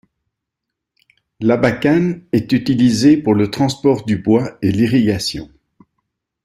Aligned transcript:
L'Abakan 1.41 2.21
est 2.31 2.51
utilisé 2.53 3.17
pour 3.17 3.35
le 3.35 3.51
transport 3.51 4.03
du 4.03 4.17
bois 4.17 4.57
et 4.63 4.71
l'irrigation. 4.71 5.47